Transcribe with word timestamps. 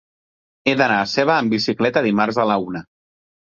He 0.65 0.73
d'anar 0.79 0.95
a 1.01 1.09
Seva 1.11 1.35
amb 1.35 1.53
bicicleta 1.57 2.05
dimarts 2.09 2.43
a 2.43 2.49
la 2.55 2.59
una. 2.73 2.85